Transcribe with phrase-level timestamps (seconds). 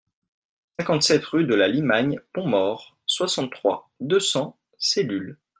[0.79, 5.37] cinquante-sept rue de la Limagne Pontmort, soixante-trois, deux cents, Cellule